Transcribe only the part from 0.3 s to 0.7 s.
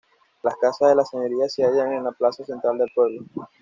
Las